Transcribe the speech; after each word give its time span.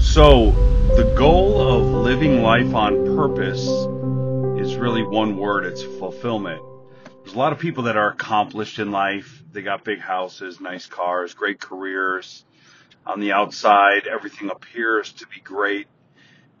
So, 0.00 0.50
the 0.96 1.14
goal 1.16 1.60
of 1.60 1.82
living 1.82 2.42
life 2.42 2.74
on 2.74 3.16
purpose 3.16 3.66
is 4.60 4.76
really 4.76 5.02
one 5.02 5.36
word 5.36 5.64
it's 5.64 5.82
fulfillment. 5.82 6.62
There's 7.04 7.34
a 7.34 7.38
lot 7.38 7.52
of 7.52 7.58
people 7.58 7.84
that 7.84 7.96
are 7.96 8.10
accomplished 8.10 8.78
in 8.78 8.90
life. 8.90 9.42
They 9.52 9.62
got 9.62 9.84
big 9.84 10.00
houses, 10.00 10.60
nice 10.60 10.86
cars, 10.86 11.34
great 11.34 11.60
careers. 11.60 12.44
On 13.06 13.20
the 13.20 13.32
outside, 13.32 14.06
everything 14.06 14.50
appears 14.50 15.12
to 15.14 15.26
be 15.26 15.40
great. 15.40 15.86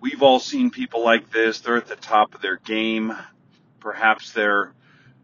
We've 0.00 0.22
all 0.22 0.40
seen 0.40 0.70
people 0.70 1.04
like 1.04 1.30
this. 1.30 1.60
They're 1.60 1.76
at 1.76 1.86
the 1.86 1.96
top 1.96 2.34
of 2.34 2.42
their 2.42 2.56
game. 2.56 3.12
Perhaps 3.80 4.32
they're 4.32 4.72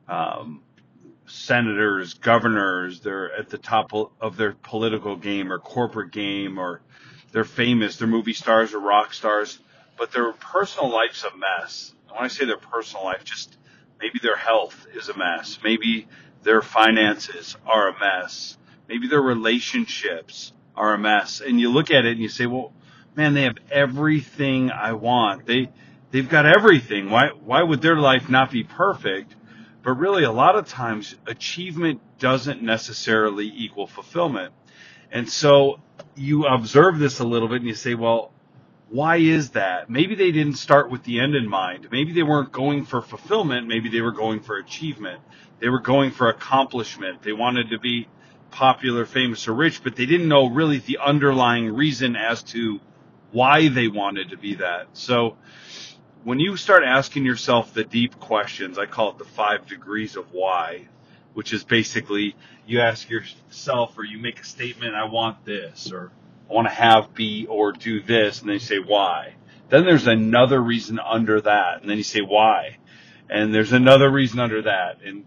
um, 0.09 0.63
senators, 1.27 2.15
governors. 2.15 3.01
They're 3.01 3.33
at 3.35 3.49
the 3.49 3.59
top 3.59 3.93
of 4.21 4.37
their 4.37 4.53
political 4.53 5.17
game 5.17 5.53
or 5.53 5.59
corporate 5.59 6.11
game, 6.11 6.59
or 6.59 6.81
they're 7.35 7.43
famous. 7.45 7.97
They're 7.97 8.07
movie 8.07 8.33
stars 8.33 8.75
or 8.75 8.79
rock 8.79 9.13
stars, 9.13 9.59
but 9.99 10.13
their 10.13 10.33
personal 10.35 10.89
life's 10.89 11.25
a 11.25 11.37
mess. 11.37 11.93
When 12.09 12.23
I 12.25 12.29
say 12.29 12.45
their 12.45 12.59
personal 12.59 13.05
life, 13.05 13.25
just 13.25 13.59
maybe 14.01 14.21
their 14.23 14.37
health 14.37 14.87
is 14.95 15.09
a 15.09 15.19
mess. 15.19 15.59
Maybe 15.65 16.07
their 16.45 16.63
finances 16.63 17.57
are 17.67 17.89
a 17.89 17.99
mess. 17.99 18.57
Maybe 18.89 19.09
their 19.09 19.21
relationships 19.21 20.53
are 20.77 20.95
a 20.95 20.99
mess. 20.99 21.41
And 21.41 21.59
you 21.59 21.73
look 21.73 21.91
at 21.91 22.05
it 22.05 22.13
and 22.13 22.21
you 22.21 22.29
say, 22.29 22.47
well, 22.47 22.73
man, 23.17 23.35
they 23.35 23.43
have 23.43 23.59
everything 23.69 24.71
I 24.71 24.93
want. 24.93 25.45
They, 25.45 25.71
they've 26.13 26.29
got 26.29 26.47
everything. 26.47 27.11
Why, 27.11 27.31
why 27.31 27.65
would 27.65 27.83
their 27.83 27.97
life 27.97 28.29
not 28.29 28.53
be 28.53 28.63
perfect? 28.63 29.35
But 29.83 29.95
really, 29.95 30.23
a 30.23 30.31
lot 30.31 30.55
of 30.55 30.69
times, 30.69 31.17
achievement 31.27 32.01
doesn't 32.21 32.63
necessarily 32.63 33.53
equal 33.53 33.89
fulfillment. 33.89 34.55
And 35.11 35.29
so 35.29 35.81
you 36.17 36.47
observe 36.47 36.99
this 36.99 37.21
a 37.21 37.25
little 37.25 37.49
bit 37.49 37.59
and 37.59 37.67
you 37.67 37.75
say, 37.75 37.95
well, 37.95 38.33
why 38.91 39.17
is 39.17 39.51
that? 39.51 39.91
Maybe 39.91 40.15
they 40.15 40.31
didn't 40.31 40.55
start 40.55 40.91
with 40.91 41.03
the 41.05 41.21
end 41.21 41.35
in 41.35 41.49
mind. 41.49 41.89
Maybe 41.91 42.13
they 42.13 42.23
weren't 42.23 42.53
going 42.53 42.85
for 42.85 43.01
fulfillment. 43.03 43.67
Maybe 43.67 43.89
they 43.89 44.01
were 44.01 44.13
going 44.13 44.41
for 44.41 44.57
achievement. 44.57 45.21
They 45.59 45.69
were 45.69 45.81
going 45.81 46.11
for 46.11 46.29
accomplishment. 46.29 47.23
They 47.23 47.33
wanted 47.33 47.71
to 47.71 47.79
be 47.79 48.09
popular, 48.51 49.05
famous, 49.05 49.49
or 49.49 49.55
rich, 49.55 49.83
but 49.83 49.97
they 49.97 50.07
didn't 50.07 50.29
know 50.29 50.49
really 50.49 50.79
the 50.79 50.99
underlying 50.99 51.75
reason 51.75 52.15
as 52.15 52.43
to 52.45 52.81
why 53.33 53.69
they 53.69 53.89
wanted 53.89 54.31
to 54.31 54.37
be 54.37 54.55
that. 54.57 54.87
So 54.93 55.37
when 56.23 56.39
you 56.39 56.57
start 56.57 56.85
asking 56.85 57.25
yourself 57.25 57.75
the 57.75 57.85
deep 57.85 58.21
questions, 58.21 58.79
I 58.79 58.87
call 58.87 59.11
it 59.11 59.19
the 59.19 59.25
five 59.25 59.67
degrees 59.67 60.17
of 60.17 60.33
why, 60.33 60.89
which 61.35 61.53
is 61.53 61.65
basically 61.65 62.35
you 62.67 62.81
ask 62.81 63.09
yourself 63.11 63.99
or 63.99 64.05
you 64.05 64.19
make 64.19 64.41
a 64.41 64.45
statement, 64.45 64.95
I 64.95 65.05
want 65.05 65.45
this, 65.45 65.93
or 65.93 66.11
I 66.49 66.53
want 66.53 66.69
to 66.69 66.75
have, 66.75 67.15
be, 67.15 67.47
or 67.47 67.73
do 67.73 68.01
this, 68.01 68.41
and 68.41 68.49
then 68.49 68.55
you 68.55 68.61
say 68.61 68.79
why. 68.79 69.35
Then 69.69 69.85
there's 69.85 70.07
another 70.07 70.61
reason 70.61 70.99
under 70.99 71.41
that, 71.41 71.81
and 71.81 71.91
then 71.91 71.97
you 71.99 72.05
say 72.05 72.21
why. 72.21 72.79
And 73.29 73.55
there's 73.55 73.73
another 73.73 74.11
reason 74.11 74.39
under 74.39 74.63
that. 74.63 74.99
And 75.05 75.25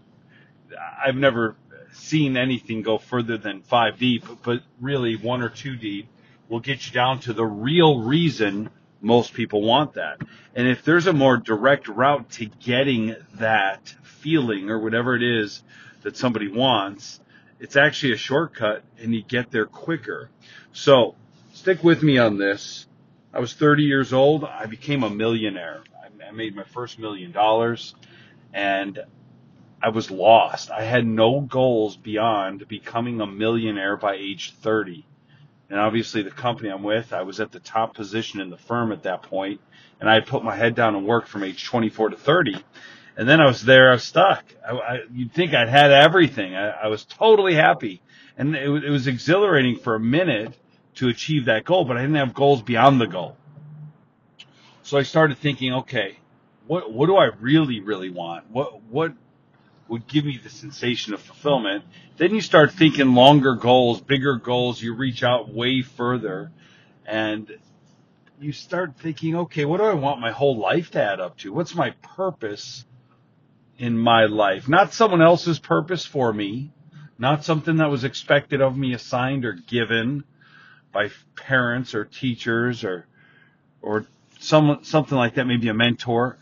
I've 1.04 1.16
never 1.16 1.56
seen 1.92 2.36
anything 2.36 2.82
go 2.82 2.98
further 2.98 3.36
than 3.36 3.62
five 3.62 3.98
deep, 3.98 4.24
but 4.42 4.62
really 4.80 5.16
one 5.16 5.42
or 5.42 5.48
two 5.48 5.76
deep 5.76 6.08
will 6.48 6.60
get 6.60 6.86
you 6.86 6.92
down 6.92 7.20
to 7.20 7.32
the 7.32 7.44
real 7.44 8.00
reason 8.00 8.70
most 9.00 9.34
people 9.34 9.62
want 9.62 9.94
that. 9.94 10.20
And 10.54 10.66
if 10.66 10.84
there's 10.84 11.06
a 11.06 11.12
more 11.12 11.36
direct 11.36 11.88
route 11.88 12.30
to 12.32 12.46
getting 12.46 13.14
that 13.34 13.94
feeling 14.02 14.70
or 14.70 14.78
whatever 14.78 15.14
it 15.14 15.22
is 15.22 15.62
that 16.02 16.16
somebody 16.16 16.48
wants, 16.48 17.20
it's 17.60 17.76
actually 17.76 18.12
a 18.12 18.16
shortcut 18.16 18.82
and 18.98 19.14
you 19.14 19.22
get 19.22 19.50
there 19.50 19.66
quicker. 19.66 20.30
So 20.72 21.14
stick 21.52 21.82
with 21.82 22.02
me 22.02 22.18
on 22.18 22.38
this. 22.38 22.86
I 23.32 23.40
was 23.40 23.52
30 23.52 23.84
years 23.84 24.12
old. 24.12 24.44
I 24.44 24.66
became 24.66 25.02
a 25.02 25.10
millionaire. 25.10 25.82
I 26.26 26.30
made 26.30 26.54
my 26.54 26.64
first 26.64 26.98
million 26.98 27.32
dollars 27.32 27.94
and 28.52 28.98
I 29.82 29.90
was 29.90 30.10
lost. 30.10 30.70
I 30.70 30.82
had 30.82 31.06
no 31.06 31.40
goals 31.40 31.96
beyond 31.96 32.66
becoming 32.68 33.20
a 33.20 33.26
millionaire 33.26 33.96
by 33.96 34.14
age 34.16 34.54
30. 34.60 35.06
And 35.70 35.78
obviously, 35.78 36.22
the 36.22 36.30
company 36.30 36.70
I'm 36.70 36.82
with, 36.82 37.12
I 37.12 37.22
was 37.22 37.40
at 37.40 37.52
the 37.52 37.60
top 37.60 37.94
position 37.94 38.40
in 38.40 38.50
the 38.50 38.56
firm 38.56 38.90
at 38.90 39.02
that 39.04 39.22
point, 39.22 39.60
and 40.00 40.08
I 40.08 40.14
had 40.14 40.26
put 40.26 40.42
my 40.42 40.56
head 40.56 40.74
down 40.74 40.94
and 40.96 41.06
worked 41.06 41.28
from 41.28 41.44
age 41.44 41.64
24 41.64 42.10
to 42.10 42.16
30. 42.16 42.56
And 43.18 43.28
then 43.28 43.40
I 43.40 43.46
was 43.46 43.62
there, 43.62 43.90
I 43.90 43.94
was 43.94 44.04
stuck. 44.04 44.44
I, 44.64 44.76
I, 44.76 44.98
you'd 45.12 45.32
think 45.32 45.52
I'd 45.52 45.68
had 45.68 45.90
everything. 45.90 46.54
I, 46.54 46.68
I 46.70 46.86
was 46.86 47.04
totally 47.04 47.54
happy, 47.54 48.00
and 48.38 48.54
it, 48.54 48.84
it 48.84 48.90
was 48.90 49.08
exhilarating 49.08 49.76
for 49.76 49.96
a 49.96 50.00
minute 50.00 50.56
to 50.94 51.08
achieve 51.08 51.46
that 51.46 51.64
goal, 51.64 51.84
but 51.84 51.96
I 51.96 52.02
didn't 52.02 52.14
have 52.14 52.32
goals 52.32 52.62
beyond 52.62 53.00
the 53.00 53.08
goal. 53.08 53.36
So 54.84 54.98
I 54.98 55.02
started 55.02 55.38
thinking, 55.38 55.74
okay, 55.74 56.16
what 56.68 56.92
what 56.92 57.06
do 57.06 57.16
I 57.16 57.30
really 57.40 57.80
really 57.80 58.08
want? 58.08 58.50
What 58.52 58.82
what 58.84 59.12
would 59.88 60.06
give 60.06 60.24
me 60.24 60.38
the 60.40 60.50
sensation 60.50 61.12
of 61.12 61.20
fulfillment. 61.20 61.84
Then 62.18 62.34
you 62.34 62.40
start 62.40 62.72
thinking 62.72 63.14
longer 63.14 63.54
goals, 63.54 64.00
bigger 64.00 64.36
goals. 64.36 64.80
You 64.80 64.94
reach 64.94 65.22
out 65.22 65.52
way 65.52 65.82
further 65.82 66.52
and 67.06 67.50
you 68.38 68.52
start 68.52 68.96
thinking, 68.98 69.34
okay, 69.34 69.64
what 69.64 69.78
do 69.78 69.84
I 69.84 69.94
want 69.94 70.20
my 70.20 70.30
whole 70.30 70.58
life 70.58 70.92
to 70.92 71.02
add 71.02 71.20
up 71.20 71.38
to? 71.38 71.52
What's 71.52 71.74
my 71.74 71.90
purpose 72.02 72.84
in 73.78 73.96
my 73.96 74.24
life? 74.24 74.68
Not 74.68 74.92
someone 74.92 75.22
else's 75.22 75.58
purpose 75.58 76.04
for 76.04 76.32
me, 76.32 76.72
not 77.18 77.44
something 77.44 77.76
that 77.76 77.90
was 77.90 78.04
expected 78.04 78.60
of 78.60 78.76
me, 78.76 78.92
assigned 78.92 79.44
or 79.44 79.52
given 79.52 80.24
by 80.92 81.10
parents 81.36 81.94
or 81.94 82.04
teachers 82.04 82.84
or, 82.84 83.06
or 83.80 84.06
some, 84.40 84.80
something 84.82 85.16
like 85.16 85.34
that, 85.34 85.46
maybe 85.46 85.68
a 85.68 85.74
mentor, 85.74 86.38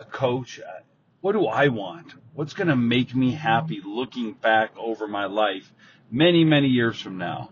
a 0.00 0.04
coach. 0.04 0.60
What 1.20 1.32
do 1.32 1.46
I 1.46 1.68
want? 1.68 2.14
What's 2.34 2.54
going 2.54 2.68
to 2.68 2.76
make 2.76 3.14
me 3.14 3.32
happy 3.32 3.80
looking 3.84 4.32
back 4.32 4.70
over 4.76 5.06
my 5.06 5.26
life 5.26 5.70
many, 6.10 6.44
many 6.44 6.68
years 6.68 7.00
from 7.00 7.18
now? 7.18 7.50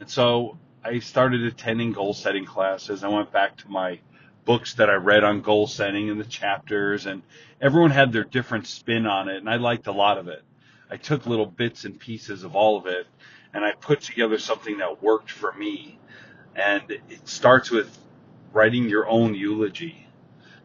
And 0.00 0.08
so 0.08 0.58
I 0.84 1.00
started 1.00 1.42
attending 1.42 1.92
goal 1.92 2.14
setting 2.14 2.44
classes. 2.44 3.02
I 3.02 3.08
went 3.08 3.32
back 3.32 3.56
to 3.58 3.68
my 3.68 4.00
books 4.48 4.72
that 4.72 4.88
I 4.88 4.94
read 4.94 5.24
on 5.24 5.42
goal 5.42 5.66
setting 5.66 6.08
and 6.08 6.18
the 6.18 6.24
chapters, 6.24 7.04
and 7.04 7.20
everyone 7.60 7.90
had 7.90 8.12
their 8.14 8.24
different 8.24 8.66
spin 8.66 9.06
on 9.06 9.28
it, 9.28 9.36
and 9.36 9.50
I 9.50 9.56
liked 9.56 9.88
a 9.88 9.92
lot 9.92 10.16
of 10.16 10.26
it. 10.26 10.42
I 10.90 10.96
took 10.96 11.26
little 11.26 11.44
bits 11.44 11.84
and 11.84 12.00
pieces 12.00 12.44
of 12.44 12.56
all 12.56 12.78
of 12.78 12.86
it, 12.86 13.06
and 13.52 13.62
I 13.62 13.72
put 13.72 14.00
together 14.00 14.38
something 14.38 14.78
that 14.78 15.02
worked 15.02 15.30
for 15.30 15.52
me. 15.52 15.98
And 16.56 16.82
it 16.90 17.28
starts 17.28 17.70
with 17.70 17.94
writing 18.54 18.88
your 18.88 19.06
own 19.06 19.34
eulogy. 19.34 20.06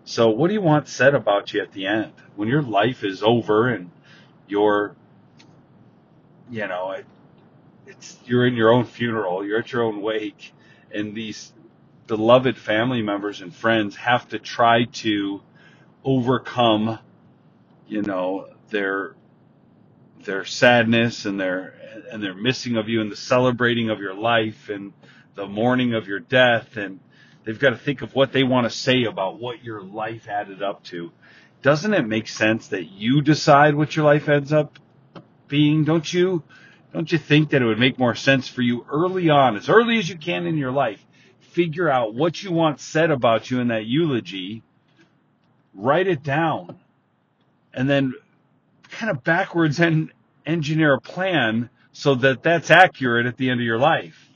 So, 0.06 0.30
what 0.30 0.48
do 0.48 0.54
you 0.54 0.62
want 0.62 0.88
said 0.88 1.14
about 1.14 1.54
you 1.54 1.62
at 1.62 1.74
the 1.74 1.86
end? 1.86 2.14
When 2.38 2.48
your 2.48 2.62
life 2.62 3.04
is 3.04 3.22
over 3.22 3.68
and 3.68 3.92
you're, 4.48 4.96
you 6.50 6.68
know, 6.68 6.92
it, 6.92 7.06
it's 7.86 8.18
you're 8.24 8.48
in 8.48 8.56
your 8.56 8.72
own 8.72 8.86
funeral, 8.86 9.46
you're 9.46 9.60
at 9.60 9.74
your 9.74 9.84
own 9.84 10.02
wake, 10.02 10.54
and 10.90 11.14
these 11.14 11.52
beloved 12.08 12.58
family 12.58 13.02
members 13.02 13.42
and 13.42 13.54
friends 13.54 13.96
have 13.96 14.28
to 14.30 14.40
try 14.40 14.86
to 14.86 15.42
overcome, 16.04 17.00
you 17.88 18.02
know, 18.02 18.48
their 18.70 19.16
their 20.24 20.46
sadness 20.46 21.26
and 21.26 21.40
their 21.40 21.76
and 22.12 22.24
their 22.24 22.34
missing 22.34 22.78
of 22.78 22.90
you 22.90 23.02
and 23.02 23.12
the 23.12 23.16
celebrating 23.16 23.90
of 23.90 24.00
your 24.00 24.14
life 24.14 24.70
and 24.70 24.94
the 25.36 25.48
mourning 25.48 25.94
of 25.94 26.08
your 26.08 26.20
death 26.20 26.78
and 26.78 27.00
They've 27.44 27.60
got 27.60 27.72
to 27.72 27.78
think 27.78 28.02
of 28.02 28.16
what 28.16 28.32
they 28.32 28.44
want 28.44 28.66
to 28.66 28.70
say 28.70 29.04
about 29.04 29.40
what 29.40 29.64
your 29.64 29.82
life 29.82 30.28
added 30.28 30.64
up 30.64 30.84
to. 30.86 31.12
Doesn't 31.62 31.94
it 31.94 32.08
make 32.08 32.28
sense 32.28 32.68
that 32.70 32.86
you 32.86 33.22
decide 33.22 33.76
what 33.76 33.96
your 33.96 34.06
life 34.06 34.30
ends 34.30 34.54
up 34.54 34.80
being? 35.48 35.84
Don't 35.84 36.12
you? 36.12 36.44
Don't 36.94 37.12
you 37.12 37.18
think 37.18 37.50
that 37.50 37.62
it 37.62 37.66
would 37.66 37.80
make 37.80 37.98
more 37.98 38.16
sense 38.16 38.48
for 38.48 38.62
you 38.62 38.86
early 38.90 39.30
on, 39.30 39.58
as 39.58 39.68
early 39.68 39.98
as 39.98 40.08
you 40.08 40.18
can 40.18 40.46
in 40.46 40.58
your 40.58 40.72
life, 40.72 41.04
figure 41.54 41.90
out 41.90 42.14
what 42.14 42.42
you 42.42 42.52
want 42.52 42.80
said 42.80 43.12
about 43.12 43.50
you 43.50 43.60
in 43.60 43.70
that 43.70 43.86
eulogy, 43.86 44.64
write 45.74 46.08
it 46.08 46.24
down, 46.24 46.80
and 47.74 47.90
then 47.90 48.14
kind 48.90 49.10
of 49.10 49.24
backwards 49.24 49.80
and 49.80 50.12
engineer 50.46 50.94
a 50.94 51.02
plan 51.02 51.70
so 51.92 52.16
that 52.16 52.44
that's 52.44 52.72
accurate 52.72 53.26
at 53.26 53.38
the 53.38 53.50
end 53.50 53.60
of 53.60 53.66
your 53.66 53.80
life. 53.80 54.30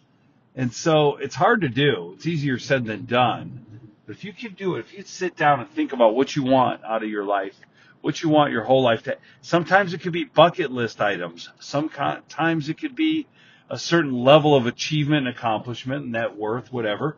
And 0.56 0.74
so 0.74 1.18
it's 1.18 1.36
hard 1.36 1.62
to 1.62 1.69
do. 1.69 2.14
It's 2.16 2.25
easier 2.25 2.58
said 2.58 2.86
than 2.86 3.06
done. 3.06 3.66
But 4.06 4.16
if 4.16 4.24
you 4.24 4.34
can 4.34 4.54
do 4.54 4.75
it, 4.75 4.80
if 4.80 4.94
you 4.94 5.04
sit 5.04 5.36
down 5.36 5.60
and 5.60 5.69
think 5.69 5.94
about 5.94 6.16
what 6.16 6.36
you 6.36 6.44
want 6.44 6.84
out 6.84 7.04
of 7.04 7.10
your 7.10 7.25
life, 7.25 7.56
what 8.02 8.24
you 8.24 8.30
want 8.30 8.52
your 8.52 8.64
whole 8.64 8.81
life 8.81 9.04
to, 9.04 9.18
sometimes 9.42 9.94
it 9.94 10.02
could 10.02 10.14
be 10.14 10.24
bucket 10.24 10.72
list 10.72 11.02
items. 11.02 11.50
Sometimes 11.60 12.69
it 12.69 12.78
could 12.80 12.96
be 12.96 13.28
a 13.69 13.80
certain 13.80 14.14
level 14.14 14.56
of 14.56 14.68
achievement 14.68 15.28
and 15.28 15.36
accomplishment, 15.36 16.08
net 16.08 16.36
worth, 16.38 16.72
whatever. 16.72 17.18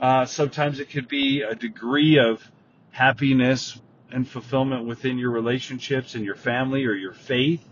Uh, 0.00 0.26
sometimes 0.26 0.80
it 0.80 0.90
could 0.90 1.08
be 1.08 1.42
a 1.42 1.54
degree 1.54 2.18
of 2.18 2.42
happiness 2.90 3.80
and 4.12 4.28
fulfillment 4.28 4.86
within 4.86 5.18
your 5.18 5.30
relationships 5.32 6.14
and 6.14 6.24
your 6.24 6.36
family 6.36 6.86
or 6.86 6.94
your 6.94 7.14
faith. 7.14 7.64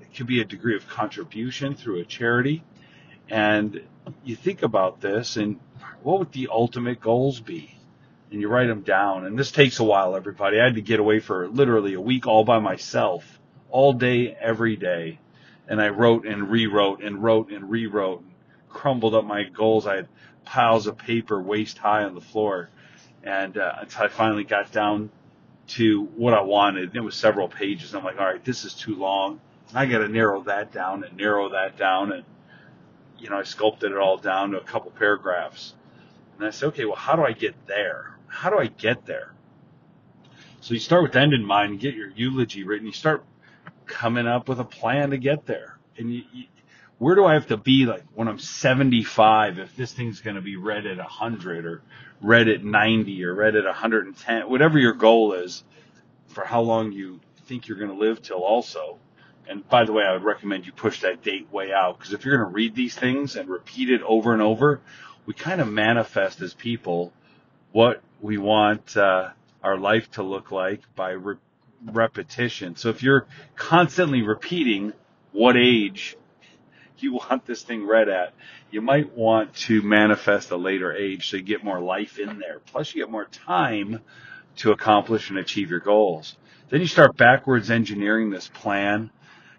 It 0.00 0.14
could 0.14 0.26
be 0.28 0.40
a 0.40 0.44
degree 0.46 0.76
of 0.76 0.86
contribution 0.88 1.74
through 1.76 2.00
a 2.00 2.04
charity 2.06 2.60
And 3.30 3.82
you 4.24 4.36
think 4.36 4.62
about 4.62 5.02
this 5.02 5.36
and 5.38 5.60
what 6.02 6.20
would 6.20 6.32
the 6.32 6.48
ultimate 6.52 7.00
goals 7.00 7.40
be? 7.40 7.76
And 8.32 8.40
you 8.40 8.48
write 8.48 8.68
them 8.68 8.82
down. 8.82 9.26
And 9.26 9.38
this 9.38 9.52
takes 9.52 9.80
a 9.80 9.84
while, 9.84 10.16
everybody. 10.16 10.60
I 10.60 10.64
had 10.66 10.76
to 10.76 10.82
get 10.82 11.00
away 11.00 11.20
for 11.20 11.48
literally 11.48 11.94
a 11.94 12.02
week 12.02 12.26
all 12.28 12.44
by 12.44 12.60
myself, 12.60 13.40
all 13.70 13.94
day, 13.94 14.36
every 14.40 14.76
day. 14.76 15.20
And 15.72 15.80
I 15.80 15.88
wrote 15.88 16.26
and 16.26 16.50
rewrote 16.50 17.02
and 17.02 17.22
wrote 17.22 17.50
and 17.50 17.70
rewrote, 17.70 18.20
and 18.20 18.32
crumbled 18.68 19.14
up 19.14 19.24
my 19.24 19.44
goals. 19.44 19.86
I 19.86 19.96
had 19.96 20.08
piles 20.44 20.86
of 20.86 20.98
paper 20.98 21.40
waist 21.40 21.78
high 21.78 22.04
on 22.04 22.14
the 22.14 22.20
floor. 22.20 22.68
And 23.22 23.56
uh, 23.56 23.76
until 23.80 24.02
I 24.02 24.08
finally 24.08 24.44
got 24.44 24.70
down 24.70 25.10
to 25.68 26.02
what 26.16 26.34
I 26.34 26.42
wanted. 26.42 26.94
It 26.94 27.00
was 27.00 27.14
several 27.14 27.48
pages. 27.48 27.94
I'm 27.94 28.04
like, 28.04 28.18
all 28.18 28.26
right, 28.26 28.44
this 28.44 28.66
is 28.66 28.74
too 28.74 28.96
long. 28.96 29.40
I 29.72 29.86
got 29.86 29.98
to 29.98 30.08
narrow 30.08 30.42
that 30.42 30.72
down 30.72 31.04
and 31.04 31.16
narrow 31.16 31.48
that 31.48 31.78
down. 31.78 32.12
And, 32.12 32.24
you 33.18 33.30
know, 33.30 33.38
I 33.38 33.44
sculpted 33.44 33.92
it 33.92 33.96
all 33.96 34.18
down 34.18 34.50
to 34.50 34.60
a 34.60 34.64
couple 34.64 34.90
paragraphs. 34.90 35.72
And 36.36 36.46
I 36.46 36.50
said, 36.50 36.66
okay, 36.66 36.84
well, 36.84 36.96
how 36.96 37.16
do 37.16 37.24
I 37.24 37.32
get 37.32 37.54
there? 37.66 38.14
How 38.26 38.50
do 38.50 38.58
I 38.58 38.66
get 38.66 39.06
there? 39.06 39.32
So 40.60 40.74
you 40.74 40.80
start 40.80 41.02
with 41.02 41.12
the 41.12 41.20
end 41.20 41.32
in 41.32 41.44
mind, 41.44 41.70
and 41.70 41.80
get 41.80 41.94
your 41.94 42.10
eulogy 42.10 42.62
written. 42.62 42.86
You 42.86 42.92
start 42.92 43.24
coming 43.86 44.26
up 44.26 44.48
with 44.48 44.60
a 44.60 44.64
plan 44.64 45.10
to 45.10 45.18
get 45.18 45.46
there. 45.46 45.78
And 45.98 46.12
you, 46.12 46.22
you, 46.32 46.44
where 46.98 47.14
do 47.14 47.24
I 47.24 47.34
have 47.34 47.48
to 47.48 47.56
be 47.56 47.84
like 47.84 48.04
when 48.14 48.28
I'm 48.28 48.38
75 48.38 49.58
if 49.58 49.76
this 49.76 49.92
thing's 49.92 50.20
going 50.20 50.36
to 50.36 50.42
be 50.42 50.56
read 50.56 50.86
at 50.86 50.98
100 50.98 51.66
or 51.66 51.82
read 52.20 52.48
at 52.48 52.62
90 52.62 53.24
or 53.24 53.34
read 53.34 53.56
at 53.56 53.64
110, 53.64 54.48
whatever 54.48 54.78
your 54.78 54.92
goal 54.92 55.32
is 55.32 55.64
for 56.28 56.44
how 56.44 56.60
long 56.60 56.92
you 56.92 57.20
think 57.46 57.66
you're 57.66 57.78
going 57.78 57.90
to 57.90 57.96
live 57.96 58.22
till 58.22 58.42
also. 58.42 58.98
And 59.48 59.68
by 59.68 59.84
the 59.84 59.92
way, 59.92 60.04
I 60.04 60.12
would 60.12 60.22
recommend 60.22 60.66
you 60.66 60.72
push 60.72 61.00
that 61.00 61.22
date 61.22 61.52
way 61.52 61.72
out 61.72 61.98
because 61.98 62.12
if 62.12 62.24
you're 62.24 62.36
going 62.36 62.48
to 62.48 62.54
read 62.54 62.74
these 62.74 62.94
things 62.94 63.36
and 63.36 63.48
repeat 63.48 63.90
it 63.90 64.02
over 64.02 64.32
and 64.32 64.40
over, 64.40 64.80
we 65.26 65.34
kind 65.34 65.60
of 65.60 65.68
manifest 65.68 66.40
as 66.40 66.54
people 66.54 67.12
what 67.72 68.00
we 68.20 68.38
want 68.38 68.96
uh, 68.96 69.30
our 69.62 69.76
life 69.76 70.10
to 70.12 70.22
look 70.22 70.50
like 70.50 70.82
by 70.94 71.10
repetition. 71.84 72.76
So 72.76 72.88
if 72.90 73.02
you're 73.02 73.26
constantly 73.56 74.22
repeating 74.22 74.92
what 75.32 75.56
age 75.56 76.16
you 77.02 77.14
want 77.14 77.44
this 77.46 77.62
thing 77.62 77.86
read 77.86 78.08
at, 78.08 78.32
you 78.70 78.80
might 78.80 79.16
want 79.16 79.54
to 79.54 79.82
manifest 79.82 80.50
a 80.50 80.56
later 80.56 80.94
age 80.94 81.28
so 81.28 81.36
you 81.36 81.42
get 81.42 81.64
more 81.64 81.80
life 81.80 82.18
in 82.18 82.38
there. 82.38 82.60
Plus, 82.66 82.94
you 82.94 83.02
get 83.02 83.10
more 83.10 83.26
time 83.26 84.00
to 84.56 84.70
accomplish 84.72 85.30
and 85.30 85.38
achieve 85.38 85.70
your 85.70 85.80
goals. 85.80 86.36
Then 86.68 86.80
you 86.80 86.86
start 86.86 87.16
backwards 87.16 87.70
engineering 87.70 88.30
this 88.30 88.48
plan. 88.48 89.10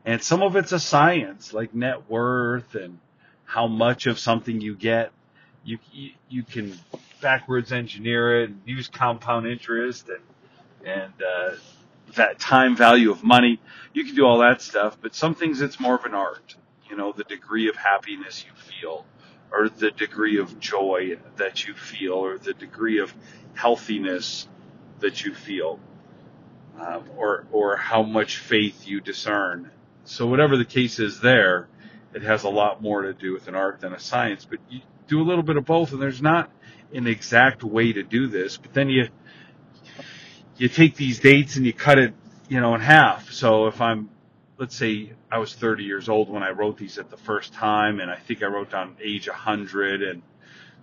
And 0.06 0.22
some 0.22 0.42
of 0.42 0.56
it's 0.56 0.72
a 0.72 0.80
science, 0.80 1.54
like 1.54 1.74
net 1.74 2.10
worth 2.10 2.76
and 2.76 3.00
how 3.46 3.68
much 3.68 4.08
of 4.08 4.20
something 4.20 4.60
you 4.62 4.76
get. 4.76 5.12
You, 5.64 5.78
you, 5.92 6.12
you 6.30 6.44
can 6.44 6.78
backwards 7.22 7.72
engineer 7.72 8.42
it 8.42 8.50
and 8.50 8.62
use 8.66 8.90
compound 8.90 9.48
interest 9.48 10.10
and, 10.10 10.88
and, 10.88 11.14
uh, 11.22 11.56
that 12.16 12.40
time 12.40 12.76
value 12.76 13.12
of 13.12 13.24
money. 13.24 13.60
You 13.94 14.04
can 14.06 14.16
do 14.16 14.26
all 14.26 14.40
that 14.40 14.62
stuff, 14.62 14.98
but 15.02 15.16
some 15.16 15.36
things 15.36 15.62
it's 15.62 15.80
more 15.80 15.96
of 15.96 16.06
an 16.06 16.14
art 16.14 16.56
you 16.94 17.00
know, 17.00 17.12
the 17.12 17.24
degree 17.24 17.70
of 17.70 17.76
happiness 17.76 18.46
you 18.46 18.52
feel, 18.54 19.04
or 19.52 19.68
the 19.68 19.90
degree 19.90 20.38
of 20.38 20.60
joy 20.60 21.18
that 21.38 21.68
you 21.68 21.74
feel, 21.74 22.14
or 22.14 22.38
the 22.38 22.54
degree 22.54 23.00
of 23.00 23.12
healthiness 23.56 24.48
that 25.00 25.26
you 25.26 25.34
feel, 25.34 25.80
um, 26.80 27.04
or 27.18 27.48
or 27.52 27.78
how 27.78 28.04
much 28.04 28.38
faith 28.38 28.86
you 28.86 29.02
discern. 29.02 29.72
So 30.06 30.28
whatever 30.28 30.56
the 30.56 30.66
case 30.66 31.00
is, 31.00 31.20
there, 31.20 31.68
it 32.14 32.22
has 32.22 32.44
a 32.44 32.50
lot 32.50 32.80
more 32.80 33.02
to 33.02 33.14
do 33.14 33.34
with 33.34 33.48
an 33.48 33.56
art 33.56 33.80
than 33.80 33.94
a 33.94 34.00
science. 34.00 34.46
But 34.46 34.60
you 34.70 34.82
do 35.08 35.20
a 35.20 35.26
little 35.26 35.44
bit 35.44 35.58
of 35.58 35.66
both, 35.66 35.94
and 35.94 36.02
there's 36.02 36.22
not 36.22 36.52
an 36.94 37.08
exact 37.08 37.64
way 37.64 37.92
to 37.94 38.04
do 38.04 38.28
this. 38.28 38.58
But 38.58 38.76
then 38.76 38.90
you 38.90 39.08
you 40.58 40.70
take 40.70 40.96
these 40.96 41.20
dates 41.20 41.56
and 41.56 41.66
you 41.66 41.74
cut 41.74 42.00
it, 42.00 42.14
you 42.48 42.60
know, 42.62 42.76
in 42.76 42.82
half. 42.82 43.32
So 43.32 43.68
if 43.68 43.82
I'm 43.82 44.10
let's 44.58 44.76
say 44.76 45.12
I 45.32 45.40
was 45.40 45.54
30 45.54 45.84
years 45.84 46.10
old 46.10 46.30
when 46.30 46.44
I 46.44 46.52
wrote 46.52 46.78
these 46.78 46.98
at 46.98 47.10
the 47.10 47.18
first 47.18 47.54
time, 47.54 48.00
and 48.00 48.10
I 48.10 48.16
think 48.16 48.44
I 48.44 48.46
wrote 48.46 48.72
down 48.72 48.96
age 49.02 49.28
100, 49.28 50.04
and 50.04 50.22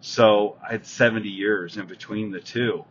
so 0.00 0.56
I 0.67 0.72
had 0.72 0.87
70 0.87 1.28
years 1.28 1.76
in 1.76 1.87
between 1.87 2.31
the 2.31 2.40
two. 2.40 2.84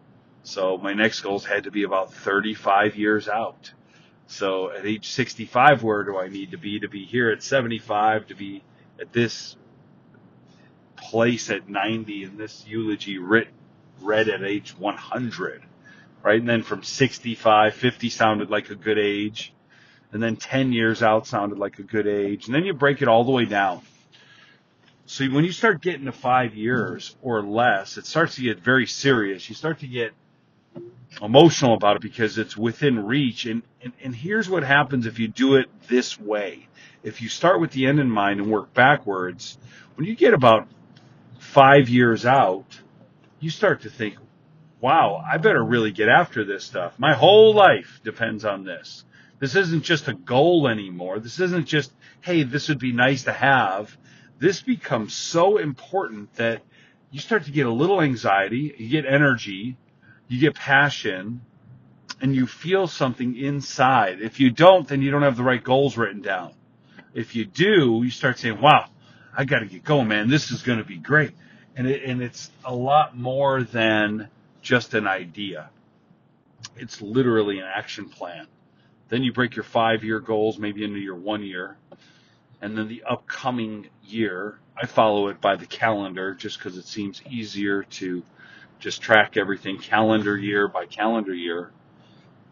So 0.44 0.78
my 0.78 0.94
next 0.94 1.22
goals 1.22 1.46
had 1.46 1.66
to 1.66 1.72
be 1.72 1.84
about 1.84 2.14
35 2.14 2.96
years 2.96 3.28
out. 3.28 3.72
So 4.28 4.72
at 4.72 4.86
age 4.86 5.10
65, 5.10 5.84
where 5.84 6.04
do 6.04 6.18
I 6.18 6.28
need 6.28 6.52
to 6.52 6.58
be 6.58 6.80
to 6.80 6.88
be 6.88 7.06
here 7.06 7.30
at 7.30 7.44
75 7.44 8.28
to 8.28 8.36
be 8.36 8.64
at 9.00 9.12
this 9.12 9.58
place 10.96 11.50
at 11.50 11.68
90 11.68 12.24
and 12.24 12.38
this 12.38 12.66
eulogy 12.68 13.18
writ, 13.18 13.48
read 14.02 14.30
at 14.30 14.44
age 14.44 14.78
100, 14.78 15.64
right? 16.24 16.40
And 16.40 16.50
then 16.50 16.64
from 16.64 16.84
65, 16.84 17.74
50 17.74 18.10
sounded 18.10 18.50
like 18.50 18.70
a 18.70 18.76
good 18.76 18.98
age 18.98 19.54
and 20.12 20.22
then 20.22 20.36
10 20.36 20.74
years 20.74 21.04
out 21.04 21.28
sounded 21.28 21.60
like 21.60 21.80
a 21.80 21.84
good 21.84 22.08
age, 22.08 22.48
and 22.48 22.56
then 22.56 22.66
you 22.66 22.74
break 22.74 23.02
it 23.02 23.08
all 23.08 23.24
the 23.24 23.32
way 23.32 23.46
down. 23.46 23.82
So 25.06 25.26
when 25.26 25.44
you 25.44 25.52
start 25.52 25.82
getting 25.82 26.06
to 26.06 26.12
five 26.12 26.54
years 26.54 27.16
or 27.22 27.42
less, 27.42 27.98
it 27.98 28.06
starts 28.06 28.36
to 28.36 28.42
get 28.42 28.60
very 28.60 28.86
serious. 28.86 29.50
You 29.50 29.56
start 29.56 29.80
to 29.80 29.88
get 29.88 30.14
emotional 31.22 31.74
about 31.74 31.96
it 31.96 32.02
because 32.02 32.38
it's 32.38 32.56
within 32.56 33.06
reach. 33.06 33.46
And, 33.46 33.64
and, 33.82 33.94
and 34.04 34.16
here's 34.16 34.48
what 34.48 34.64
happens 34.64 35.08
if 35.08 35.18
you 35.18 35.28
do 35.28 35.56
it 35.56 35.68
this 35.88 36.20
way. 36.20 36.68
If 37.02 37.22
you 37.22 37.30
start 37.30 37.60
with 37.60 37.72
the 37.72 37.88
end 37.88 38.00
in 38.00 38.10
mind 38.10 38.40
and 38.40 38.52
work 38.52 38.74
backwards, 38.74 39.58
when 39.96 40.06
you 40.06 40.16
get 40.16 40.36
about 40.36 40.68
five 41.40 41.90
years 41.90 42.26
out, 42.26 42.80
you 43.40 43.50
start 43.50 43.82
to 43.82 43.90
think, 43.90 44.16
wow, 44.82 45.24
I 45.26 45.38
better 45.38 45.64
really 45.64 45.92
get 45.92 46.10
after 46.10 46.44
this 46.44 46.64
stuff. 46.64 46.94
My 46.98 47.14
whole 47.14 47.54
life 47.54 48.00
depends 48.04 48.46
on 48.46 48.64
this. 48.64 49.04
This 49.40 49.56
isn't 49.56 49.84
just 49.84 50.08
a 50.08 50.14
goal 50.14 50.68
anymore. 50.68 51.20
This 51.20 51.40
isn't 51.40 51.66
just, 51.66 51.92
hey, 52.22 52.44
this 52.44 52.70
would 52.70 52.80
be 52.80 52.92
nice 52.92 53.24
to 53.24 53.34
have. 53.34 53.96
This 54.38 54.62
becomes 54.62 55.14
so 55.14 55.58
important 55.58 56.34
that 56.36 56.62
you 57.12 57.20
start 57.20 57.46
to 57.46 57.52
get 57.52 57.66
a 57.66 57.72
little 57.72 58.02
anxiety, 58.02 58.74
you 58.78 58.90
get 58.90 59.06
energy, 59.06 59.78
you 60.28 60.40
get 60.40 60.56
passion, 60.56 61.42
and 62.22 62.36
you 62.36 62.46
feel 62.46 62.88
something 62.88 63.36
inside. 63.36 64.22
If 64.22 64.40
you 64.40 64.52
don't, 64.52 64.88
then 64.88 65.02
you 65.02 65.10
don't 65.12 65.24
have 65.24 65.38
the 65.38 65.44
right 65.44 65.64
goals 65.64 65.98
written 65.98 66.22
down. 66.22 66.54
If 67.14 67.36
you 67.36 67.46
do, 67.46 68.02
you 68.04 68.12
start 68.12 68.40
saying, 68.40 68.62
wow, 68.62 68.90
I 69.36 69.46
got 69.46 69.60
to 69.60 69.66
get 69.66 69.84
going, 69.84 70.08
man. 70.08 70.30
This 70.30 70.52
is 70.52 70.62
going 70.62 70.80
to 70.80 70.86
be 70.86 70.98
great. 70.98 71.32
And, 71.76 71.88
it, 71.88 72.04
and 72.04 72.22
it's 72.22 72.52
a 72.66 72.76
lot 72.76 73.18
more 73.18 73.64
than 73.64 74.30
just 74.62 74.94
an 74.94 75.08
idea. 75.08 75.70
It's 76.76 77.02
literally 77.02 77.60
an 77.60 77.66
action 77.66 78.10
plan. 78.10 78.48
Then 79.10 79.24
you 79.24 79.34
break 79.34 79.56
your 79.56 79.64
five 79.64 80.04
year 80.04 80.20
goals 80.20 80.58
maybe 80.58 80.84
into 80.84 81.00
your 81.00 81.16
one 81.16 81.44
year. 81.44 81.78
And 82.62 82.78
then 82.78 82.88
the 82.88 83.04
upcoming 83.04 83.90
year, 84.04 84.60
I 84.76 84.86
follow 84.86 85.30
it 85.30 85.40
by 85.42 85.56
the 85.56 85.66
calendar 85.66 86.34
just 86.36 86.58
because 86.58 86.78
it 86.78 86.86
seems 86.86 87.22
easier 87.30 87.84
to 87.84 88.24
just 88.80 89.02
track 89.02 89.38
everything 89.38 89.78
calendar 89.78 90.38
year 90.38 90.68
by 90.68 90.86
calendar 90.86 91.34
year. 91.34 91.72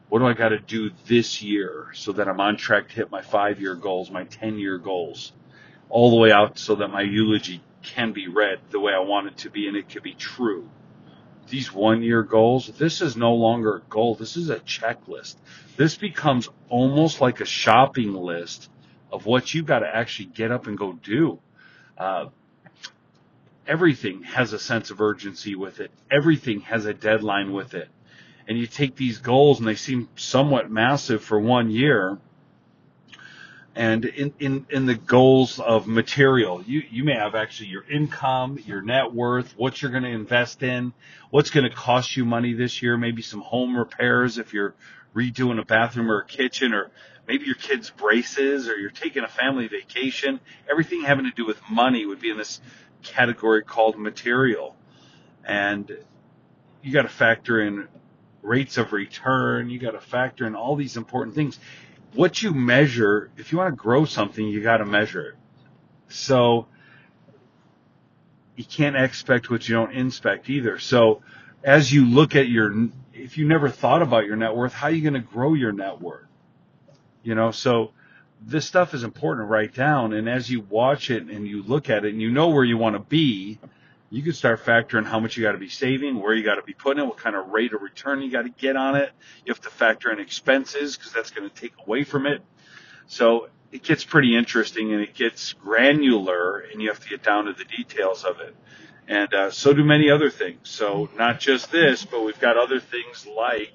What 0.10 0.20
do 0.20 0.28
I 0.28 0.34
got 0.34 0.50
to 0.50 0.60
do 0.60 0.92
this 1.06 1.42
year 1.42 1.88
so 1.94 2.14
that 2.14 2.30
I'm 2.30 2.40
on 2.40 2.56
track 2.56 2.88
to 2.90 2.96
hit 2.96 3.12
my 3.12 3.22
five 3.22 3.60
year 3.60 3.76
goals, 3.76 4.10
my 4.10 4.24
10 4.24 4.58
year 4.58 4.78
goals, 4.78 5.34
all 5.90 6.10
the 6.10 6.16
way 6.16 6.32
out 6.32 6.58
so 6.58 6.76
that 6.76 6.88
my 6.88 7.02
eulogy 7.02 7.62
can 7.84 8.14
be 8.14 8.28
read 8.28 8.60
the 8.72 8.80
way 8.80 8.94
I 8.94 9.00
want 9.00 9.28
it 9.28 9.38
to 9.40 9.50
be 9.50 9.68
and 9.68 9.76
it 9.76 9.90
can 9.90 10.02
be 10.02 10.14
true 10.14 10.70
these 11.48 11.74
one 11.74 12.02
year 12.02 12.24
goals, 12.24 12.68
this 12.78 13.02
is 13.02 13.16
no 13.16 13.34
longer 13.34 13.78
a 13.78 13.82
goal. 13.82 14.16
This 14.16 14.38
is 14.38 14.50
a 14.50 14.60
checklist. 14.60 15.36
This 15.76 15.96
becomes 15.96 16.50
almost 16.70 17.22
like 17.22 17.42
a 17.42 17.46
shopping 17.46 18.14
list 18.14 18.70
of 19.12 19.26
what 19.26 19.54
you've 19.54 19.66
got 19.66 19.80
to 19.80 19.96
actually 19.96 20.26
get 20.26 20.52
up 20.52 20.68
and 20.68 20.78
go 20.78 20.94
do. 20.94 21.40
Uh, 21.98 22.28
everything 23.68 24.24
has 24.24 24.54
a 24.54 24.60
sense 24.60 24.92
of 24.92 25.02
urgency 25.02 25.56
with 25.56 25.80
it. 25.80 25.92
Everything 26.12 26.62
has 26.62 26.86
a 26.86 26.94
deadline 26.94 27.54
with 27.54 27.74
it. 27.74 27.90
And 28.48 28.58
you 28.58 28.68
take 28.68 28.96
these 28.96 29.18
goals 29.18 29.60
and 29.60 29.68
they 29.68 29.76
seem 29.76 30.08
somewhat 30.16 30.72
massive 30.72 31.24
for 31.24 31.40
one 31.40 31.70
year 31.70 32.18
and 33.78 34.06
in, 34.06 34.34
in, 34.40 34.66
in 34.72 34.86
the 34.88 34.96
goals 34.96 35.60
of 35.60 35.86
material, 35.86 36.64
you, 36.64 36.82
you 36.90 37.04
may 37.04 37.14
have 37.14 37.36
actually 37.36 37.70
your 37.70 37.84
income, 37.88 38.58
your 38.66 38.82
net 38.82 39.14
worth, 39.14 39.54
what 39.56 39.80
you're 39.80 39.92
going 39.92 40.02
to 40.02 40.10
invest 40.10 40.64
in, 40.64 40.94
what's 41.30 41.52
going 41.52 41.70
to 41.70 41.76
cost 41.76 42.18
you 42.18 42.26
money 42.26 42.54
this 42.54 42.82
year, 42.82 42.98
maybe 42.98 43.22
some 43.22 43.40
home 43.40 43.78
repairs 43.78 44.40
if 44.40 44.52
you're 44.52 44.74
redoing 45.16 45.62
a 45.62 45.64
bathroom 45.64 46.10
or 46.10 46.22
a 46.22 46.26
kitchen, 46.26 46.74
or 46.74 46.90
maybe 47.28 47.46
your 47.46 47.54
kids' 47.54 47.92
braces, 47.92 48.68
or 48.68 48.76
you're 48.76 48.90
taking 48.90 49.24
a 49.24 49.28
family 49.28 49.68
vacation. 49.68 50.40
Everything 50.68 51.04
having 51.04 51.26
to 51.26 51.32
do 51.36 51.46
with 51.46 51.62
money 51.70 52.04
would 52.04 52.20
be 52.20 52.32
in 52.32 52.38
this 52.38 52.60
category 53.04 53.62
called 53.62 53.96
material. 53.96 54.76
And 55.46 55.96
you 56.82 56.92
got 56.92 57.04
to 57.04 57.10
factor 57.10 57.62
in 57.62 57.88
rates 58.42 58.80
of 58.80 58.92
return, 58.92 59.70
you 59.70 59.78
got 59.78 59.92
to 59.92 60.02
factor 60.02 60.48
in 60.48 60.56
all 60.56 60.76
these 60.76 60.98
important 60.98 61.36
things 61.36 61.60
what 62.18 62.42
you 62.42 62.52
measure, 62.52 63.30
if 63.38 63.52
you 63.52 63.60
want 63.60 63.72
to 63.72 63.76
grow 63.76 64.06
something, 64.06 64.46
you 64.46 64.62
got 64.64 64.78
to 64.78 64.86
measure 64.86 65.30
it. 65.30 65.36
So 66.10 66.68
you 68.56 68.66
can't 68.66 68.96
expect 68.96 69.52
what 69.52 69.70
you 69.70 69.76
don't 69.76 69.94
inspect 69.94 70.50
either. 70.50 70.80
So 70.80 71.22
as 71.64 71.94
you 71.94 72.06
look 72.06 72.36
at 72.36 72.50
your, 72.50 72.90
if 73.14 73.38
you 73.38 73.48
never 73.48 73.70
thought 73.70 74.02
about 74.02 74.26
your 74.26 74.36
net 74.36 74.56
worth, 74.56 74.74
how 74.74 74.88
are 74.88 74.92
you 74.92 75.02
going 75.02 75.14
to 75.14 75.20
grow 75.20 75.54
your 75.54 75.72
net 75.72 76.02
worth? 76.02 76.26
You 77.22 77.36
know, 77.36 77.52
so 77.52 77.92
this 78.42 78.66
stuff 78.66 78.96
is 78.96 79.04
important 79.04 79.46
to 79.46 79.52
write 79.52 79.76
down. 79.76 80.14
And 80.14 80.28
as 80.28 80.50
you 80.50 80.62
watch 80.62 81.12
it 81.12 81.24
and 81.24 81.48
you 81.48 81.62
look 81.62 81.90
at 81.90 82.04
it 82.04 82.14
and 82.14 82.22
you 82.22 82.32
know 82.32 82.50
where 82.50 82.64
you 82.64 82.78
want 82.78 82.96
to 82.96 83.00
be, 83.00 83.60
you 84.10 84.24
can 84.24 84.34
start 84.34 84.64
factoring 84.64 85.06
how 85.06 85.20
much 85.20 85.36
you 85.36 85.44
got 85.44 85.52
to 85.52 85.58
be 85.58 85.70
saving, 85.70 86.22
where 86.22 86.34
you 86.34 86.44
got 86.44 86.56
to 86.56 86.64
be 86.64 86.74
putting 86.74 87.04
it, 87.04 87.08
what 87.08 87.18
kind 87.18 87.36
of 87.36 87.50
rate 87.50 87.74
of 87.74 87.82
return 87.82 88.22
you 88.22 88.32
got 88.32 88.44
to 88.44 88.50
get 88.50 88.78
on 88.78 88.96
it. 88.96 89.12
You 89.46 89.52
have 89.52 89.62
to 89.62 89.70
factor 89.70 90.12
in 90.12 90.20
expenses 90.20 90.96
because 90.96 91.12
that's 91.12 91.32
going 91.32 91.50
to 91.50 91.56
take 91.56 91.74
away 91.86 92.04
from 92.04 92.26
it. 92.26 92.42
So 93.08 93.50
it 93.72 93.84
gets 93.84 94.06
pretty 94.06 94.36
interesting 94.36 94.94
and 94.94 95.02
it 95.02 95.14
gets 95.14 95.54
granular 95.54 96.60
and 96.60 96.82
you 96.82 96.88
have 96.88 97.02
to 97.02 97.10
get 97.10 97.22
down 97.22 97.46
to 97.46 97.54
the 97.54 97.66
details 97.66 98.24
of 98.24 98.40
it. 98.40 98.56
And 99.10 99.34
uh, 99.34 99.52
so 99.52 99.74
do 99.74 99.84
many 99.84 100.10
other 100.10 100.30
things. 100.30 100.70
So 100.70 101.10
not 101.18 101.40
just 101.40 101.72
this, 101.72 102.06
but 102.06 102.24
we've 102.24 102.40
got 102.40 102.58
other 102.58 102.80
things 102.80 103.26
like, 103.26 103.74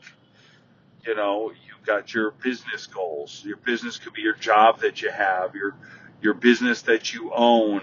you 1.06 1.14
know, 1.14 1.50
you've 1.50 1.86
got 1.86 2.12
your 2.14 2.30
business 2.30 2.86
goals. 2.86 3.42
Your 3.44 3.56
business 3.56 3.98
could 3.98 4.12
be 4.12 4.22
your 4.22 4.34
job 4.34 4.80
that 4.80 5.02
you 5.02 5.10
have, 5.10 5.54
your 5.54 5.74
your 6.20 6.34
business 6.34 6.82
that 6.82 7.12
you 7.12 7.32
own. 7.34 7.82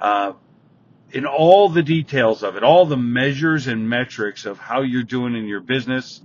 Uh, 0.00 0.34
in 1.14 1.26
all 1.26 1.68
the 1.68 1.82
details 1.82 2.42
of 2.42 2.56
it, 2.56 2.64
all 2.64 2.86
the 2.86 2.96
measures 2.96 3.68
and 3.68 3.88
metrics 3.88 4.46
of 4.46 4.58
how 4.58 4.82
you're 4.82 5.04
doing 5.04 5.36
in 5.36 5.46
your 5.46 5.60
business 5.60 6.20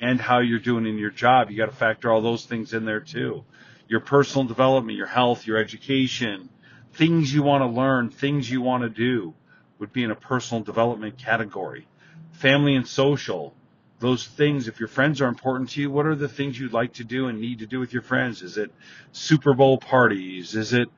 and 0.00 0.20
how 0.20 0.38
you're 0.38 0.60
doing 0.60 0.86
in 0.86 0.96
your 0.96 1.10
job, 1.10 1.50
you 1.50 1.56
got 1.56 1.66
to 1.66 1.74
factor 1.74 2.08
all 2.10 2.20
those 2.20 2.46
things 2.46 2.72
in 2.72 2.84
there 2.84 3.00
too 3.00 3.44
your 3.88 4.00
personal 4.00 4.46
development, 4.46 4.98
your 4.98 5.06
health, 5.06 5.46
your 5.46 5.56
education, 5.56 6.50
things 6.92 7.32
you 7.32 7.42
want 7.42 7.62
to 7.62 7.66
learn, 7.66 8.10
things 8.10 8.48
you 8.48 8.60
want 8.60 8.82
to 8.82 8.90
do 8.90 9.32
would 9.78 9.92
be 9.94 10.04
in 10.04 10.10
a 10.10 10.14
personal 10.14 10.62
development 10.62 11.16
category. 11.16 11.86
Family 12.32 12.76
and 12.76 12.86
social, 12.86 13.54
those 13.98 14.26
things, 14.26 14.68
if 14.68 14.78
your 14.78 14.90
friends 14.90 15.22
are 15.22 15.26
important 15.26 15.70
to 15.70 15.80
you, 15.80 15.90
what 15.90 16.04
are 16.04 16.14
the 16.14 16.28
things 16.28 16.60
you'd 16.60 16.74
like 16.74 16.92
to 16.92 17.04
do 17.04 17.28
and 17.28 17.40
need 17.40 17.60
to 17.60 17.66
do 17.66 17.80
with 17.80 17.94
your 17.94 18.02
friends? 18.02 18.42
Is 18.42 18.58
it 18.58 18.70
Super 19.12 19.54
Bowl 19.54 19.78
parties? 19.78 20.54
Is 20.54 20.74
it 20.74 20.90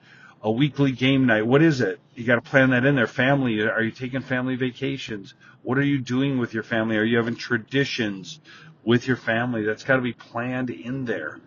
a 0.43 0.51
weekly 0.51 0.93
game 0.93 1.27
night? 1.27 1.47
What 1.47 1.63
is 1.63 1.81
it? 1.81 2.01
You 2.15 2.25
got 2.25 2.37
to 2.37 2.51
plan 2.51 2.71
that 2.71 2.85
in 2.85 2.95
there. 2.95 3.07
Family, 3.07 3.61
are 3.63 3.83
you 3.83 3.91
taking 3.91 4.23
family 4.23 4.57
vacations? 4.57 5.35
What 5.63 5.79
are 5.79 5.85
you 5.85 5.99
doing 5.99 6.39
with 6.39 6.55
your 6.55 6.63
family? 6.63 6.97
Are 6.97 7.05
you 7.05 7.19
having 7.19 7.37
traditions 7.37 8.41
with 8.85 9.07
your 9.07 9.17
family? 9.17 9.65
That's 9.65 9.85
got 9.85 9.97
to 9.97 10.03
be 10.03 10.13
planned 10.13 10.71
in 10.71 11.05
there 11.05 11.41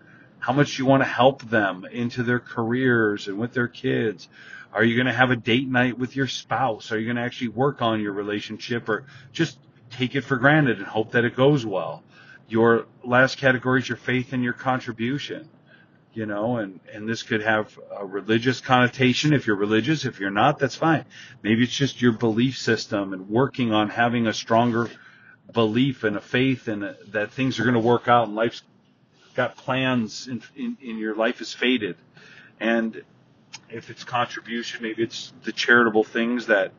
how 0.43 0.51
much 0.51 0.77
you 0.77 0.85
want 0.85 1.01
to 1.01 1.07
help 1.07 1.41
them 1.43 1.85
into 1.89 2.21
their 2.21 2.39
careers 2.39 3.29
and 3.29 3.39
with 3.39 3.53
their 3.53 3.69
kids. 3.69 4.27
Are 4.73 4.83
you 4.83 4.93
going 4.93 5.07
to 5.07 5.13
have 5.13 5.31
a 5.31 5.38
date 5.38 5.69
night 5.69 5.97
with 5.97 6.17
your 6.17 6.27
spouse? 6.27 6.91
Are 6.91 7.00
you 7.00 7.05
going 7.05 7.15
to 7.15 7.21
actually 7.21 7.47
work 7.47 7.81
on 7.81 8.01
your 8.01 8.12
relationship 8.12 8.89
or 8.89 9.05
just 9.31 9.57
take 9.89 10.15
it 10.15 10.25
for 10.25 10.35
granted 10.35 10.79
and 10.79 10.85
hope 10.85 11.12
that 11.12 11.23
it 11.23 11.38
goes 11.38 11.65
well? 11.65 12.03
Your 12.50 12.88
last 13.05 13.38
category 13.38 13.79
is 13.79 13.88
your 13.88 13.97
faith 13.97 14.33
and 14.33 14.43
your 14.43 14.51
contribution. 14.51 15.47
You 16.13 16.27
know, 16.27 16.58
and, 16.58 16.79
and 16.93 17.10
this 17.10 17.24
could 17.24 17.41
have 17.41 17.77
a 17.98 18.05
religious 18.05 18.62
connotation 18.62 19.34
if 19.34 19.48
you're 19.48 19.55
religious. 19.55 20.05
If 20.05 20.20
you're 20.20 20.29
not, 20.29 20.60
that's 20.60 20.75
fine. 20.75 21.05
Maybe 21.41 21.63
it's 21.63 21.75
just 21.75 22.01
your 22.03 22.12
belief 22.12 22.58
system 22.58 23.13
and 23.13 23.29
working 23.29 23.74
on 23.74 23.89
having 23.89 24.27
a 24.27 24.34
stronger 24.34 24.91
belief 25.51 26.03
and 26.03 26.15
a 26.15 26.22
faith 26.22 26.67
and 26.67 26.84
uh, 26.84 26.93
that 27.10 27.32
things 27.32 27.60
are 27.60 27.63
going 27.63 27.74
to 27.74 27.79
work 27.79 28.08
out 28.08 28.27
and 28.27 28.36
life's 28.36 28.62
got 29.36 29.58
plans 29.58 30.27
in, 30.27 30.41
in, 30.55 30.77
in 30.82 30.98
your 30.98 31.15
life 31.15 31.41
is 31.41 31.53
faded. 31.53 31.96
And 32.60 33.01
if 33.70 33.89
it's 33.89 34.03
contribution, 34.03 34.84
maybe 34.84 35.03
it's 35.03 35.34
the 35.43 35.51
charitable 35.51 36.03
things 36.03 36.48
that 36.48 36.72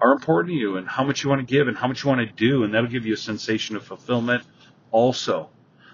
are 0.00 0.12
important 0.12 0.54
to 0.54 0.58
you 0.58 0.76
and 0.76 0.88
how 0.88 1.04
much 1.04 1.22
you 1.22 1.30
want 1.30 1.40
to 1.40 1.46
give 1.46 1.68
and 1.68 1.76
how 1.76 1.88
much 1.88 2.04
you 2.04 2.08
want 2.08 2.20
to 2.20 2.34
do. 2.34 2.64
And 2.64 2.74
that'll 2.74 2.90
give 2.90 3.06
you 3.06 3.14
a 3.14 3.18
sensation 3.18 3.76
of 3.76 3.84
fulfillment 3.84 4.44
also. 4.90 5.48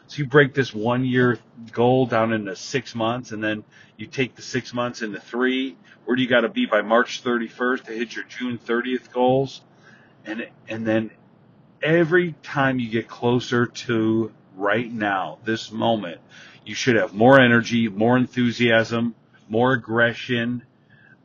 So 0.09 0.23
you 0.23 0.27
break 0.27 0.55
this 0.55 0.75
one 0.75 1.05
year 1.05 1.39
goal 1.73 2.07
down 2.07 2.33
into 2.33 2.57
six 2.57 2.95
months 2.95 3.33
and 3.33 3.45
then 3.45 3.63
you 3.99 4.07
take 4.07 4.35
the 4.35 4.43
six 4.43 4.73
months 4.73 5.03
into 5.03 5.21
three. 5.21 5.77
Where 6.07 6.17
do 6.17 6.23
you 6.23 6.29
got 6.29 6.41
to 6.41 6.49
be 6.49 6.65
by 6.65 6.81
March 6.81 7.23
31st 7.23 7.85
to 7.85 7.93
hit 7.93 8.17
your 8.17 8.25
June 8.25 8.59
30th 8.59 9.13
goals? 9.13 9.61
And, 10.25 10.49
and 10.67 10.87
then 10.87 11.11
every 11.83 12.35
time 12.43 12.79
you 12.79 12.89
get 12.89 13.07
closer 13.07 13.67
to 13.67 14.33
right 14.57 14.91
now, 14.91 15.39
this 15.45 15.71
moment, 15.71 16.23
you 16.65 16.75
should 16.75 16.97
have 16.97 17.13
more 17.13 17.39
energy, 17.39 17.89
more 17.89 18.17
enthusiasm, 18.17 19.15
more 19.47 19.75
aggression, 19.75 20.63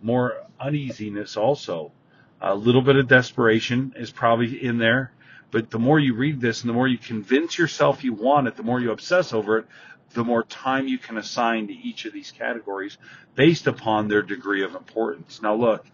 more 0.02 0.44
uneasiness 0.60 1.38
also. 1.38 1.94
A 2.42 2.54
little 2.54 2.82
bit 2.82 2.98
of 2.98 3.08
desperation 3.08 3.94
is 3.96 4.12
probably 4.12 4.62
in 4.62 4.78
there. 4.78 5.14
But 5.54 5.70
the 5.70 5.78
more 5.78 6.00
you 6.00 6.16
read 6.16 6.42
this 6.42 6.62
and 6.62 6.70
the 6.70 6.74
more 6.74 6.88
you 6.88 6.98
convince 6.98 7.60
yourself 7.60 8.04
you 8.04 8.12
want 8.12 8.48
it, 8.48 8.56
the 8.56 8.64
more 8.64 8.82
you 8.82 8.92
obsess 8.92 9.34
over 9.34 9.60
it, 9.60 9.68
the 10.16 10.24
more 10.24 10.44
time 10.44 10.88
you 10.88 10.98
can 10.98 11.16
assign 11.16 11.68
to 11.68 11.74
each 11.74 12.06
of 12.06 12.12
these 12.12 12.32
categories 12.32 12.98
based 13.36 13.68
upon 13.68 14.08
their 14.08 14.24
degree 14.24 14.64
of 14.64 14.74
importance. 14.74 15.44
Now 15.44 15.54
look, 15.54 15.86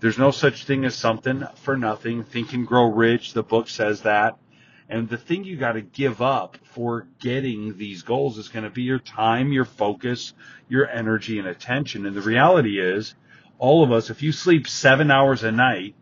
there's 0.00 0.18
no 0.18 0.30
such 0.30 0.64
thing 0.64 0.84
as 0.84 0.94
something 0.94 1.44
for 1.54 1.78
nothing. 1.78 2.24
Think 2.24 2.52
and 2.52 2.66
Grow 2.66 2.92
Rich, 2.92 3.32
the 3.32 3.42
book 3.42 3.70
says 3.70 4.02
that. 4.02 4.36
And 4.90 5.08
the 5.08 5.16
thing 5.16 5.44
you 5.44 5.56
got 5.56 5.72
to 5.72 5.80
give 5.80 6.20
up 6.20 6.58
for 6.64 7.06
getting 7.20 7.78
these 7.78 8.02
goals 8.02 8.36
is 8.36 8.48
going 8.48 8.64
to 8.64 8.70
be 8.70 8.82
your 8.82 8.98
time, 8.98 9.50
your 9.50 9.64
focus, 9.64 10.34
your 10.68 10.86
energy, 10.90 11.38
and 11.38 11.48
attention. 11.48 12.04
And 12.04 12.14
the 12.14 12.20
reality 12.20 12.78
is, 12.78 13.14
all 13.58 13.82
of 13.82 13.92
us, 13.92 14.10
if 14.10 14.22
you 14.22 14.30
sleep 14.30 14.68
seven 14.68 15.10
hours 15.10 15.42
a 15.42 15.52
night, 15.52 15.94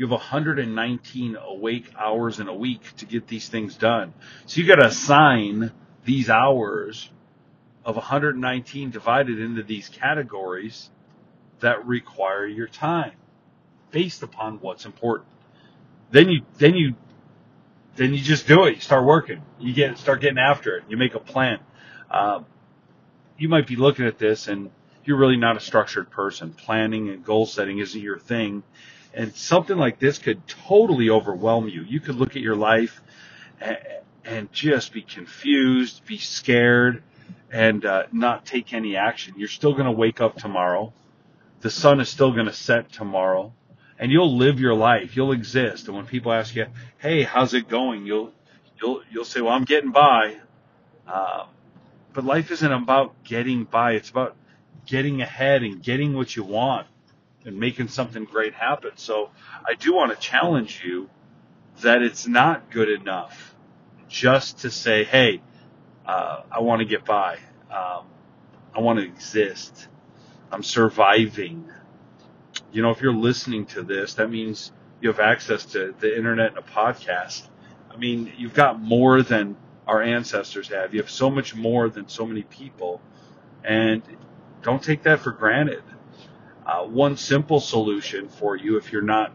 you 0.00 0.06
have 0.06 0.12
119 0.12 1.36
awake 1.36 1.92
hours 1.94 2.40
in 2.40 2.48
a 2.48 2.54
week 2.54 2.80
to 2.96 3.04
get 3.04 3.26
these 3.26 3.50
things 3.50 3.76
done. 3.76 4.14
So 4.46 4.62
you 4.62 4.66
got 4.66 4.76
to 4.76 4.86
assign 4.86 5.72
these 6.06 6.30
hours 6.30 7.10
of 7.84 7.96
119 7.96 8.92
divided 8.92 9.38
into 9.38 9.62
these 9.62 9.90
categories 9.90 10.88
that 11.58 11.86
require 11.86 12.46
your 12.46 12.66
time 12.66 13.12
based 13.90 14.22
upon 14.22 14.54
what's 14.62 14.86
important. 14.86 15.28
Then 16.12 16.30
you, 16.30 16.46
then 16.56 16.74
you 16.76 16.94
then 17.96 18.14
you 18.14 18.22
just 18.22 18.46
do 18.46 18.64
it. 18.64 18.76
You 18.76 18.80
start 18.80 19.04
working. 19.04 19.42
You 19.58 19.74
get 19.74 19.98
start 19.98 20.22
getting 20.22 20.38
after 20.38 20.78
it. 20.78 20.84
You 20.88 20.96
make 20.96 21.14
a 21.14 21.20
plan. 21.20 21.58
Um, 22.10 22.46
you 23.36 23.50
might 23.50 23.66
be 23.66 23.76
looking 23.76 24.06
at 24.06 24.16
this 24.16 24.48
and 24.48 24.70
you're 25.04 25.18
really 25.18 25.36
not 25.36 25.58
a 25.58 25.60
structured 25.60 26.08
person. 26.08 26.54
Planning 26.54 27.10
and 27.10 27.22
goal 27.22 27.44
setting 27.44 27.80
isn't 27.80 28.00
your 28.00 28.18
thing, 28.18 28.62
and 29.12 29.34
something 29.34 29.76
like 29.76 29.98
this 29.98 30.18
could 30.18 30.46
totally 30.46 31.10
overwhelm 31.10 31.68
you. 31.68 31.82
You 31.82 32.00
could 32.00 32.16
look 32.16 32.36
at 32.36 32.42
your 32.42 32.56
life 32.56 33.00
and, 33.60 33.78
and 34.24 34.52
just 34.52 34.92
be 34.92 35.02
confused, 35.02 36.04
be 36.06 36.18
scared, 36.18 37.02
and 37.50 37.84
uh, 37.84 38.04
not 38.12 38.46
take 38.46 38.72
any 38.72 38.96
action. 38.96 39.34
You're 39.36 39.48
still 39.48 39.72
going 39.72 39.86
to 39.86 39.92
wake 39.92 40.20
up 40.20 40.36
tomorrow. 40.36 40.92
The 41.60 41.70
sun 41.70 42.00
is 42.00 42.08
still 42.08 42.32
going 42.32 42.46
to 42.46 42.52
set 42.52 42.92
tomorrow 42.92 43.52
and 43.98 44.10
you'll 44.10 44.36
live 44.36 44.58
your 44.58 44.74
life. 44.74 45.14
You'll 45.14 45.32
exist. 45.32 45.86
And 45.86 45.96
when 45.96 46.06
people 46.06 46.32
ask 46.32 46.56
you, 46.56 46.66
"Hey, 46.98 47.22
how's 47.22 47.52
it 47.52 47.68
going?" 47.68 48.06
You'll 48.06 48.32
you'll 48.80 49.02
you'll 49.10 49.26
say, 49.26 49.42
"Well, 49.42 49.52
I'm 49.52 49.64
getting 49.64 49.92
by." 49.92 50.36
Uh, 51.06 51.44
but 52.14 52.24
life 52.24 52.50
isn't 52.50 52.72
about 52.72 53.22
getting 53.24 53.64
by. 53.64 53.92
It's 53.92 54.08
about 54.08 54.36
getting 54.86 55.20
ahead 55.20 55.62
and 55.62 55.82
getting 55.82 56.14
what 56.14 56.34
you 56.34 56.42
want 56.42 56.86
and 57.44 57.58
making 57.58 57.88
something 57.88 58.24
great 58.24 58.54
happen. 58.54 58.92
So 58.96 59.30
I 59.66 59.74
do 59.74 59.94
want 59.94 60.12
to 60.12 60.18
challenge 60.18 60.82
you 60.84 61.08
that 61.82 62.02
it's 62.02 62.26
not 62.26 62.70
good 62.70 62.88
enough 62.88 63.54
just 64.08 64.60
to 64.60 64.70
say, 64.70 65.04
"Hey, 65.04 65.42
uh, 66.06 66.42
I 66.50 66.60
want 66.60 66.80
to 66.80 66.86
get 66.86 67.04
by. 67.04 67.38
Um, 67.70 68.06
I 68.74 68.80
want 68.80 68.98
to 68.98 69.04
exist. 69.04 69.88
I'm 70.52 70.62
surviving." 70.62 71.70
you 72.72 72.82
know, 72.82 72.90
if 72.90 73.00
you're 73.00 73.14
listening 73.14 73.66
to 73.66 73.82
this, 73.82 74.14
that 74.14 74.30
means 74.30 74.72
you 75.00 75.08
have 75.08 75.20
access 75.20 75.64
to 75.66 75.94
the 75.98 76.16
internet 76.16 76.50
and 76.50 76.58
a 76.58 76.62
podcast. 76.62 77.48
I 77.90 77.96
mean, 77.96 78.32
you've 78.36 78.54
got 78.54 78.80
more 78.80 79.22
than 79.22 79.56
our 79.86 80.02
ancestors 80.02 80.68
have. 80.68 80.94
You 80.94 81.00
have 81.00 81.10
so 81.10 81.30
much 81.30 81.54
more 81.54 81.88
than 81.88 82.08
so 82.08 82.26
many 82.26 82.42
people. 82.42 83.00
And 83.64 84.02
don't 84.62 84.82
take 84.82 85.02
that 85.04 85.20
for 85.20 85.32
granted. 85.32 85.82
Uh, 86.66 86.84
one 86.84 87.16
simple 87.16 87.60
solution 87.60 88.28
for 88.28 88.56
you, 88.56 88.76
if 88.76 88.92
you're 88.92 89.02
not, 89.02 89.32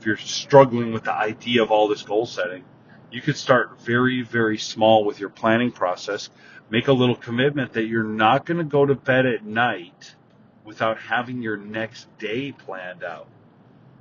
if 0.00 0.06
you're 0.06 0.16
struggling 0.16 0.92
with 0.92 1.04
the 1.04 1.12
idea 1.12 1.62
of 1.62 1.70
all 1.70 1.88
this 1.88 2.02
goal 2.02 2.26
setting, 2.26 2.64
you 3.10 3.20
could 3.20 3.36
start 3.36 3.80
very, 3.80 4.22
very 4.22 4.58
small 4.58 5.04
with 5.04 5.20
your 5.20 5.28
planning 5.28 5.70
process. 5.70 6.30
Make 6.68 6.88
a 6.88 6.92
little 6.92 7.14
commitment 7.14 7.74
that 7.74 7.84
you're 7.84 8.02
not 8.02 8.44
going 8.44 8.58
to 8.58 8.64
go 8.64 8.84
to 8.84 8.94
bed 8.94 9.26
at 9.26 9.44
night 9.44 10.14
without 10.64 10.98
having 10.98 11.42
your 11.42 11.56
next 11.56 12.06
day 12.18 12.52
planned 12.52 13.04
out. 13.04 13.28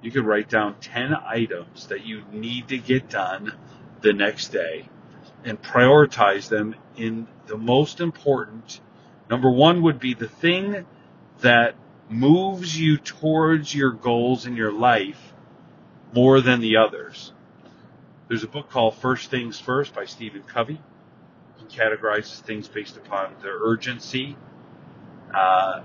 You 0.01 0.11
could 0.11 0.25
write 0.25 0.49
down 0.49 0.75
10 0.81 1.13
items 1.13 1.87
that 1.87 2.05
you 2.05 2.23
need 2.31 2.69
to 2.69 2.77
get 2.77 3.09
done 3.09 3.53
the 4.01 4.13
next 4.13 4.49
day 4.49 4.89
and 5.45 5.61
prioritize 5.61 6.49
them 6.49 6.75
in 6.97 7.27
the 7.47 7.57
most 7.57 7.99
important. 7.99 8.81
Number 9.29 9.49
one 9.49 9.81
would 9.83 9.99
be 9.99 10.13
the 10.13 10.27
thing 10.27 10.85
that 11.41 11.75
moves 12.13 12.79
you 12.79 12.97
towards 12.97 13.73
your 13.73 13.91
goals 13.91 14.45
in 14.45 14.55
your 14.55 14.71
life 14.71 15.33
more 16.13 16.41
than 16.41 16.61
the 16.61 16.77
others. 16.77 17.33
There's 18.27 18.43
a 18.43 18.47
book 18.47 18.69
called 18.69 18.95
First 18.95 19.29
Things 19.29 19.59
First 19.59 19.93
by 19.93 20.05
Stephen 20.05 20.43
Covey. 20.43 20.79
He 21.57 21.65
categorizes 21.65 22.39
things 22.41 22.67
based 22.67 22.97
upon 22.97 23.33
their 23.41 23.57
urgency, 23.57 24.37
uh, 25.33 25.81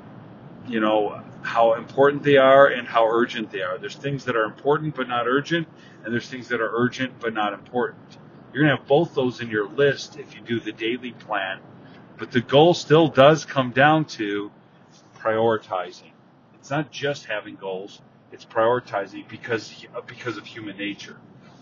you 0.67 0.81
know, 0.81 1.23
how 1.43 1.75
important 1.75 2.23
they 2.23 2.37
are 2.37 2.67
and 2.67 2.87
how 2.87 3.07
urgent 3.07 3.51
they 3.51 3.63
are. 3.63 3.79
There's 3.79 3.97
things 3.97 4.25
that 4.27 4.37
are 4.37 4.45
important 4.45 4.95
but 4.95 5.09
not 5.09 5.27
urgent, 5.27 5.67
and 6.05 6.13
there's 6.13 6.29
things 6.29 6.49
that 6.49 6.61
are 6.61 6.71
urgent 6.73 7.21
but 7.21 7.33
not 7.33 7.53
important. 7.53 8.19
You're 8.53 8.65
going 8.65 8.77
to 8.77 8.81
have 8.81 8.89
both 8.89 9.15
those 9.15 9.41
in 9.41 9.49
your 9.51 9.69
list 9.69 10.19
if 10.19 10.35
you 10.35 10.41
do 10.43 10.61
the 10.61 10.73
daily 10.73 11.13
plan. 11.13 11.61
But 12.19 12.33
the 12.33 12.41
goal 12.41 12.75
still 12.75 13.09
does 13.09 13.45
come 13.45 13.71
down 13.71 14.05
to 14.07 14.51
prioritizing. 15.19 16.13
It's 16.61 16.71
not 16.71 16.91
just 16.91 17.27
having 17.27 17.57
goals, 17.57 18.01
it's 18.33 18.45
prioritizing 18.45 19.29
because 19.29 19.87
because 20.07 20.37
of 20.37 20.47
human 20.47 20.77
nature. 20.77 21.17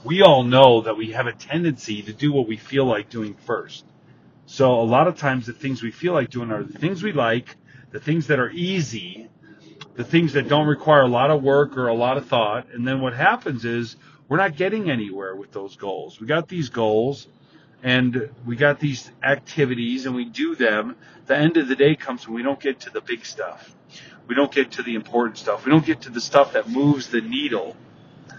We 0.05 0.23
all 0.23 0.45
know 0.45 0.83
that 0.83 0.97
we 0.97 1.13
have 1.13 1.27
a 1.27 1.33
tendency 1.33 2.03
to 2.03 2.13
do 2.13 2.33
what 2.33 2.47
we 2.47 2.57
feel 2.57 2.85
like 2.85 3.11
doing 3.11 3.35
first. 3.35 3.85
So 4.47 4.81
a 4.81 4.83
lot 4.83 5.09
of 5.09 5.17
times 5.17 5.47
the 5.47 5.53
things 5.53 5.83
we 5.83 5.91
feel 5.91 6.13
like 6.13 6.31
doing 6.31 6.53
are 6.53 6.63
the 6.63 6.79
things 6.79 7.03
we 7.03 7.13
like, 7.13 7.57
the 7.91 7.99
things 7.99 8.29
that 8.29 8.39
are 8.39 8.51
easy, 8.51 9.29
the 9.95 10.05
things 10.05 10.35
that 10.35 10.49
don't 10.49 10.67
require 10.67 11.03
a 11.03 11.09
lot 11.09 11.31
of 11.31 11.43
work 11.43 11.77
or 11.77 11.89
a 11.89 11.95
lot 11.95 12.17
of 12.17 12.27
thought. 12.27 12.69
And 12.73 12.87
then 12.87 13.01
what 13.01 13.15
happens 13.15 13.65
is 13.65 13.97
we're 14.29 14.37
not 14.37 14.57
getting 14.57 14.91
anywhere 14.91 15.35
with 15.35 15.53
those 15.53 15.77
goals. 15.77 16.21
We 16.21 16.27
got 16.27 16.49
these 16.49 16.69
goals 16.69 17.27
and 17.83 18.31
we 18.45 18.57
got 18.57 18.79
these 18.79 19.11
activities 19.23 20.07
and 20.07 20.15
we 20.15 20.25
do 20.25 20.55
them. 20.55 20.97
The 21.27 21.37
end 21.37 21.57
of 21.57 21.69
the 21.69 21.77
day 21.77 21.97
comes 21.97 22.27
when 22.27 22.37
we 22.37 22.43
don't 22.43 22.61
get 22.61 22.81
to 22.81 22.91
the 22.91 23.01
big 23.01 23.25
stuff. 23.25 23.75
We 24.27 24.35
don't 24.35 24.51
get 24.51 24.73
to 24.73 24.83
the 24.83 24.95
important 24.95 25.39
stuff. 25.39 25.65
We 25.65 25.71
don't 25.71 25.87
get 25.87 26.03
to 26.03 26.11
the 26.11 26.21
stuff 26.21 26.53
that 26.55 26.69
moves 26.69 27.09
the 27.09 27.21
needle. 27.21 27.77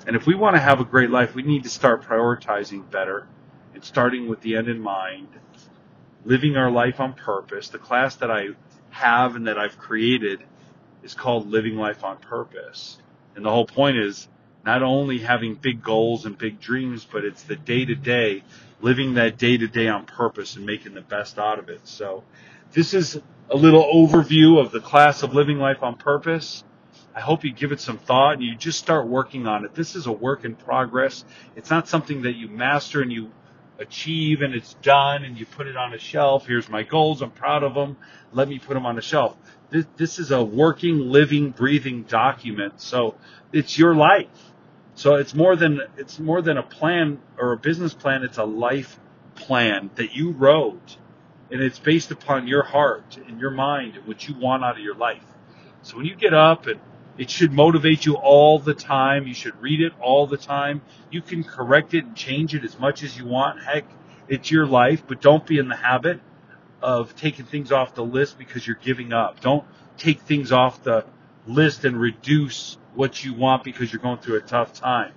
And 0.06 0.16
if 0.16 0.26
we 0.26 0.36
want 0.36 0.56
to 0.56 0.62
have 0.62 0.80
a 0.80 0.86
great 0.86 1.10
life, 1.10 1.36
we 1.36 1.44
need 1.44 1.64
to 1.64 1.70
start 1.70 2.04
prioritizing 2.04 2.90
better 2.90 3.28
and 3.74 3.84
starting 3.84 4.28
with 4.28 4.42
the 4.42 4.56
end 4.56 4.68
in 4.68 4.80
mind, 4.80 5.28
living 6.26 6.58
our 6.58 6.72
life 6.72 7.00
on 7.00 7.14
purpose. 7.14 7.70
The 7.70 7.78
class 7.78 8.16
that 8.18 8.32
I 8.32 8.50
have 8.90 9.36
and 9.36 9.48
that 9.48 9.58
I've 9.58 9.78
created 9.78 10.44
is 11.04 11.14
called 11.14 11.50
Living 11.50 11.76
Life 11.76 12.04
on 12.04 12.18
Purpose. 12.18 12.98
And 13.36 13.46
the 13.46 13.52
whole 13.52 13.68
point 13.68 13.98
is 13.98 14.28
not 14.66 14.84
only 14.84 15.20
having 15.20 15.56
big 15.56 15.82
goals 15.82 16.26
and 16.26 16.38
big 16.38 16.60
dreams, 16.60 17.08
but 17.10 17.24
it's 17.24 17.44
the 17.44 17.56
day 17.56 17.86
to 17.86 17.96
day, 17.96 18.44
living 18.82 19.14
that 19.14 19.38
day 19.38 19.58
to 19.58 19.68
day 19.68 19.88
on 19.88 20.06
purpose 20.06 20.56
and 20.56 20.66
making 20.66 20.94
the 20.94 21.02
best 21.02 21.38
out 21.40 21.60
of 21.60 21.70
it. 21.70 21.88
So 21.88 22.24
this 22.74 22.94
is 22.94 23.20
a 23.50 23.56
little 23.56 23.84
overview 23.84 24.60
of 24.60 24.72
the 24.72 24.80
class 24.80 25.24
of 25.24 25.34
living 25.34 25.58
life 25.58 25.82
on 25.82 25.96
purpose. 25.96 26.64
I 27.16 27.22
hope 27.22 27.44
you 27.44 27.52
give 27.52 27.72
it 27.72 27.80
some 27.80 27.98
thought 27.98 28.34
and 28.34 28.44
you 28.44 28.56
just 28.56 28.78
start 28.78 29.08
working 29.08 29.48
on 29.48 29.66
it. 29.66 29.74
This 29.74 29.96
is 29.96 30.06
a 30.06 30.12
work 30.12 30.46
in 30.46 30.56
progress. 30.56 31.26
It's 31.56 31.70
not 31.70 31.88
something 31.88 32.24
that 32.24 32.36
you 32.36 32.48
master 32.48 33.02
and 33.02 33.12
you 33.12 33.32
achieve 33.80 34.42
and 34.42 34.54
it's 34.54 34.74
done 34.76 35.24
and 35.24 35.38
you 35.38 35.46
put 35.46 35.68
it 35.68 35.78
on 35.78 35.94
a 35.94 35.98
shelf. 35.98 36.46
Here's 36.46 36.70
my 36.70 36.84
goals. 36.84 37.22
I'm 37.22 37.32
proud 37.32 37.64
of 37.64 37.74
them. 37.74 37.98
Let 38.34 38.48
me 38.48 38.60
put 38.60 38.74
them 38.74 38.86
on 38.86 38.98
a 38.98 39.02
shelf. 39.02 39.36
This, 39.70 39.86
this 39.96 40.20
is 40.20 40.32
a 40.32 40.44
working, 40.44 41.00
living, 41.00 41.52
breathing 41.52 42.04
document. 42.04 42.82
So 42.82 43.16
it's 43.52 43.78
your 43.78 43.96
life. 43.96 44.28
So 44.96 45.16
it's 45.16 45.34
more 45.34 45.56
than, 45.56 45.80
it's 45.98 46.20
more 46.20 46.42
than 46.42 46.58
a 46.58 46.64
plan 46.64 47.20
or 47.40 47.54
a 47.54 47.58
business 47.58 47.94
plan. 47.94 48.24
It's 48.24 48.38
a 48.38 48.46
life 48.46 49.00
plan 49.36 49.90
that 49.96 50.16
you 50.16 50.32
wrote 50.32 50.98
and 51.52 51.62
it's 51.62 51.80
based 51.80 52.12
upon 52.12 52.48
your 52.48 52.64
heart 52.64 53.18
and 53.28 53.40
your 53.40 53.52
mind 53.52 53.96
and 53.96 54.06
what 54.06 54.28
you 54.28 54.36
want 54.36 54.64
out 54.64 54.78
of 54.78 54.84
your 54.84 54.96
life. 54.96 55.24
So 55.82 55.98
when 55.98 56.06
you 56.06 56.16
get 56.16 56.34
up 56.34 56.68
and 56.68 56.80
it 57.18 57.32
should 57.32 57.52
motivate 57.52 58.06
you 58.06 58.16
all 58.16 58.60
the 58.60 58.74
time. 58.74 59.28
You 59.28 59.34
should 59.34 59.60
read 59.62 59.82
it 59.82 59.94
all 60.00 60.28
the 60.28 60.38
time. 60.38 60.82
You 61.10 61.22
can 61.22 61.44
correct 61.44 61.94
it 61.94 62.06
and 62.06 62.16
change 62.16 62.54
it 62.54 62.64
as 62.64 62.80
much 62.80 63.04
as 63.04 63.18
you 63.18 63.26
want. 63.26 63.62
Heck, 63.62 63.86
it's 64.28 64.52
your 64.52 64.68
life, 64.68 65.04
but 65.08 65.22
don't 65.22 65.46
be 65.46 65.58
in 65.58 65.68
the 65.68 65.76
habit 65.76 66.20
of 66.82 67.16
taking 67.16 67.46
things 67.46 67.72
off 67.72 67.96
the 67.96 68.04
list 68.04 68.38
because 68.38 68.68
you're 68.68 68.76
giving 68.76 69.14
up. 69.14 69.40
Don't 69.42 69.66
take 69.98 70.22
things 70.22 70.52
off 70.52 70.84
the 70.84 71.06
list 71.48 71.86
and 71.86 72.00
reduce 72.00 72.78
what 72.94 73.24
you 73.24 73.34
want 73.34 73.64
because 73.64 73.92
you're 73.92 74.02
going 74.02 74.20
through 74.20 74.38
a 74.38 74.42
tough 74.42 74.74
time. 74.74 75.12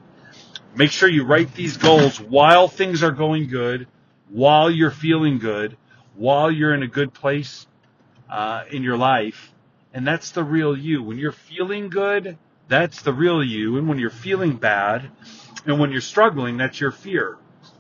Make 0.74 0.92
sure 0.92 1.08
you 1.08 1.24
write 1.24 1.52
these 1.54 1.76
goals 1.76 2.18
while 2.18 2.68
things 2.68 3.02
are 3.02 3.10
going 3.10 3.48
good, 3.48 3.88
while 4.28 4.70
you're 4.70 4.92
feeling 4.92 5.38
good, 5.38 5.76
while 6.16 6.50
you're 6.50 6.74
in 6.74 6.82
a 6.82 6.88
good 6.88 7.12
place 7.12 7.66
uh, 8.28 8.64
in 8.70 8.82
your 8.82 8.96
life. 8.96 9.52
And 9.92 10.06
that's 10.06 10.30
the 10.30 10.44
real 10.44 10.76
you. 10.76 11.02
When 11.02 11.18
you're 11.18 11.32
feeling 11.32 11.88
good, 11.88 12.38
that's 12.68 13.02
the 13.02 13.12
real 13.12 13.42
you. 13.42 13.76
And 13.76 13.88
when 13.88 13.98
you're 13.98 14.10
feeling 14.10 14.56
bad 14.56 15.10
and 15.66 15.80
when 15.80 15.90
you're 15.90 16.00
struggling, 16.00 16.56
that's 16.56 16.80
your 16.80 16.92
fear 16.92 17.36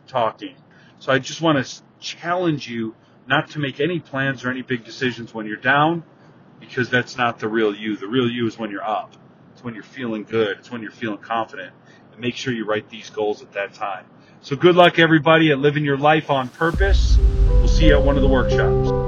talking. 0.08 0.56
So 0.98 1.12
I 1.12 1.18
just 1.18 1.40
want 1.40 1.64
to 1.64 1.82
challenge 2.00 2.68
you 2.68 2.94
not 3.26 3.50
to 3.50 3.58
make 3.60 3.80
any 3.80 4.00
plans 4.00 4.44
or 4.44 4.50
any 4.50 4.62
big 4.62 4.84
decisions 4.84 5.32
when 5.32 5.46
you're 5.46 5.56
down 5.56 6.02
because 6.58 6.90
that's 6.90 7.16
not 7.16 7.38
the 7.38 7.48
real 7.48 7.74
you. 7.74 7.96
The 7.96 8.08
real 8.08 8.28
you 8.28 8.46
is 8.46 8.58
when 8.58 8.70
you're 8.70 8.84
up. 8.84 9.14
It's 9.52 9.62
when 9.62 9.74
you're 9.74 9.82
feeling 9.82 10.24
good. 10.24 10.58
It's 10.58 10.70
when 10.70 10.82
you're 10.82 10.90
feeling 10.90 11.18
confident. 11.18 11.72
And 12.12 12.20
make 12.20 12.34
sure 12.34 12.52
you 12.52 12.64
write 12.64 12.90
these 12.90 13.10
goals 13.10 13.42
at 13.42 13.52
that 13.52 13.74
time. 13.74 14.04
So 14.42 14.56
good 14.56 14.74
luck 14.74 14.98
everybody 14.98 15.52
at 15.52 15.58
living 15.58 15.84
your 15.84 15.98
life 15.98 16.30
on 16.30 16.48
purpose. 16.48 17.18
See 17.80 17.86
you 17.86 17.94
at 17.94 18.02
one 18.02 18.16
of 18.16 18.20
the 18.20 18.28
workshops. 18.28 18.99